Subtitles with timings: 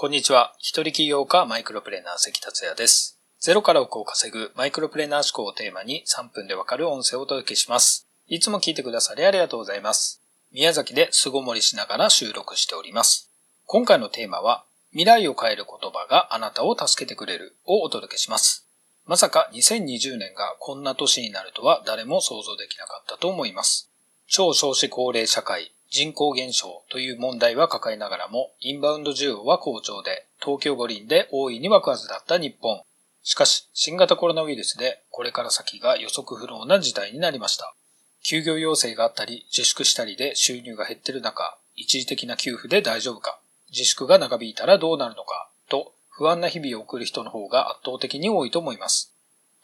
[0.00, 0.54] こんにちは。
[0.58, 3.18] 一人起業家マイクロプレーナー関達也です。
[3.40, 8.06] ゼロから億を稼ぐマイクロプレーナー思考をテーマに3分でわかる音声をお届けします。
[8.28, 10.22] いつも聞いてくださりありがとうございます。
[10.52, 13.32] 宮崎で巣ごもりしながら収録しております。
[13.66, 18.68] 今回のテーマは、未来を変える言葉があなたを助けてくれるをお届けします。
[19.04, 23.90] まさか2020年がこんな年になるとは誰も想像できなかったと思います。
[24.28, 32.82] 超少子高齢社会、人口減少という問題は抱えながらも、インバウンド需要は好調で、東京五輪で大いに湧くはずだった日本。
[33.22, 37.74] しかし、新型コロナウイルスでこれから先が予測不能な事態になりました。
[38.22, 49.14] 休業要請があったり、自粛したりで収入が減ってる中、一時的な給付で大丈夫か、自粛が長引いたらどうなるのか、と不安な日々を送る人の方が圧倒的に多いと思います。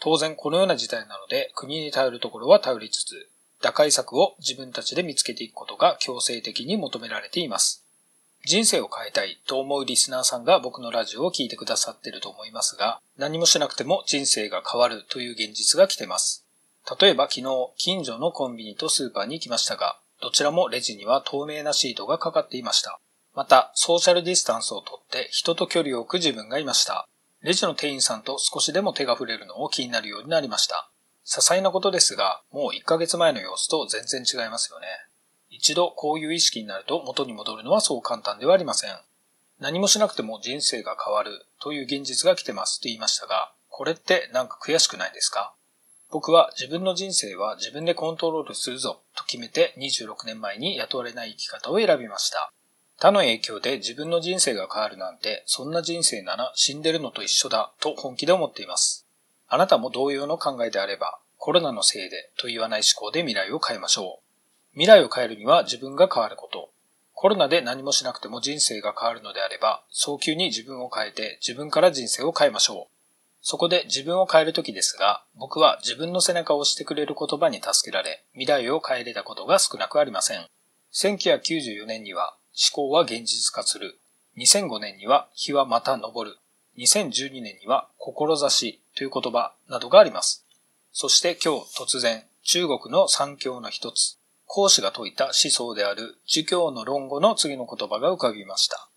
[0.00, 3.28] 当然このような事態なので、国に頼るところは頼りつつ、
[3.64, 7.82] 打開策を自分たちで見つけていくことが強制的に求められています。
[8.44, 16.44] 人生を変えたいと思うリスナーさんが僕のラジオを聴いてくださってると思いますが、何もしなくても人生が変わるという現実が来てます。
[17.00, 23.00] 例えば昨日、近所のコンビニとスーパーに行きましたが、どちらもレジには透明なシートがかかっていました。
[23.34, 27.08] また、ソーシャルディスタンスをとって人と距離を置く自分がいました。
[27.40, 30.90] レジの店員さんと少しでも手が触れるのを気になるようになりました。
[31.26, 34.86] 些細なことですが、もう1ヶ月前の様子と全然違いますよね。
[35.48, 38.90] 一度こういう意識になると元に戻るのはそう簡単ではありません。
[39.60, 45.54] 何もしなくても人生が変わるという現実が来てますと言いましたが、これってなんか悔しくないですか？
[46.10, 52.52] 僕は自分の人生は自分でコントロールするぞと決めて26年前に雇われない生き方を選びました。
[52.98, 59.03] 他の影響で自分の人生が変わるなんて、そんな人生なら死んでるのと一緒だと本気で思っています。
[59.48, 64.24] あなたも同様の考えであれば、コロナのせいでと言わない思考で未来を変えましょう。
[64.72, 66.70] 未来を変えるには自分が変わること。
[67.12, 72.94] コロナで何もしなくても人生が変わるのであれば、早急に自分を変えて自分から人生を変えましょう。
[73.40, 80.46] そこで自分を変えるときですが、僕は自分の背中を押してくれる言葉に助けられ、未来を変えれたことが少なくありません。
[80.94, 82.36] 1994年には
[82.72, 84.00] 思考は現実化する。
[84.38, 86.38] 2005年には日はまた昇る。
[86.78, 90.44] 2012年には志という言葉などがあります。
[90.92, 98.88] そして今日突然、中国の三教の一つ、孔子が説いた思想である儒教の論語の次の言葉が浮かびました。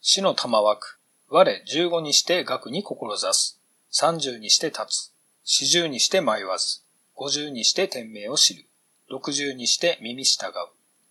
[0.00, 0.98] 死の玉枠、
[1.28, 3.60] 我十五にして学に志す。
[3.90, 5.12] 三十にして立つ。
[5.44, 6.82] 四十にして迷わず。
[7.14, 8.66] 五十にして天命を知る。
[9.08, 10.52] 六十にして耳従う。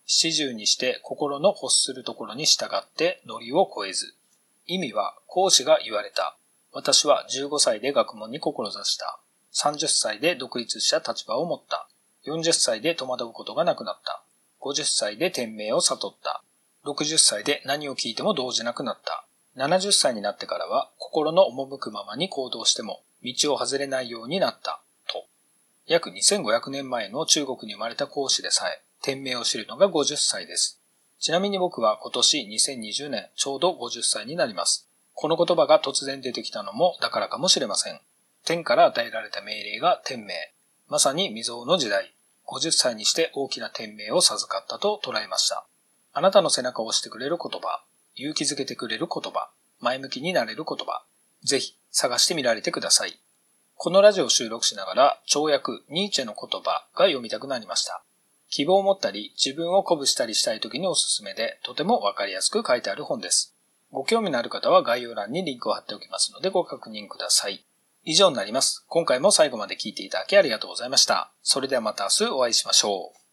[0.06, 4.14] 七十にして心の欲するところに従ってノリを超えず。
[4.66, 6.36] 意味は講師が言われた。
[6.72, 9.20] 私は15歳で学問に志した。
[9.54, 11.88] 30歳で独立した立場を持った。
[12.26, 14.22] 40歳で戸惑うことがなくなった。
[14.60, 16.42] 50歳で天命を悟った。
[16.84, 19.24] 60歳で何を聞いても動じなくなった。
[19.56, 24.82] 70歳になってからは心の赴くままに行動しても道を外れないようになった。
[25.08, 25.26] と。
[25.86, 30.80] 約2500年前の中国に生まれた講師でさえ、天命を知るのが50歳です。
[31.26, 34.88] ちなみに僕は今年2020年ちょうど50歳になります。
[35.12, 37.98] この言葉が突然出てきたのもだからかもしれません。
[38.44, 40.54] 天から与えられた命令が天命。
[40.86, 42.14] まさに未曾有の時代。
[42.46, 45.66] 50歳にして大きな天命を授かったと捉えました。
[46.12, 47.82] あなたの背中を押してくれる言葉、
[48.14, 49.50] 勇気づけてくれる言葉、
[49.80, 51.02] 前向きになれる言葉、
[51.42, 53.18] ぜひ探してみられてください。
[53.74, 58.04] このラジオを収録しながら、跳躍ニーチェの言葉が読みたくなりました。
[58.48, 63.54] 希望を持ったり、自分を鼓舞したりしたい時におすすめで、とてもわかりやすく書いてある本です。
[63.90, 67.64] ご興味のある方は概要欄にリンクを貼っておきますのでご確認ください。
[68.04, 68.84] 以上になります。
[68.88, 71.32] 今回も最後まで聴いていただきありがとうございました。
[71.42, 73.25] それではまた明日お会いしましょう。